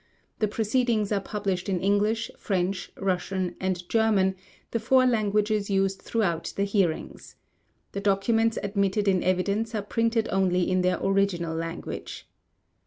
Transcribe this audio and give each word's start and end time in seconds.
The 0.39 0.47
proceedings 0.47 1.11
are 1.11 1.19
published 1.21 1.69
in 1.69 1.79
English, 1.79 2.31
French, 2.35 2.91
Russian, 2.97 3.55
and 3.59 3.87
German, 3.87 4.33
the 4.71 4.79
four 4.79 5.05
languages 5.05 5.69
used 5.69 6.01
throughout 6.01 6.53
the 6.55 6.63
hearings. 6.63 7.35
The 7.91 8.01
documents 8.01 8.57
admitted 8.63 9.07
in 9.07 9.21
evidence 9.23 9.75
are 9.75 9.83
printed 9.83 10.27
only 10.31 10.67
in 10.71 10.81
their 10.81 10.97
original 11.03 11.55
language. 11.55 12.27